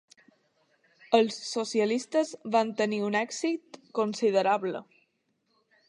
Els 1.17 1.37
socialistes 1.49 2.33
van 2.57 2.73
tenir 2.83 3.03
un 3.11 3.21
èxit 3.23 3.81
considerable. 4.01 4.87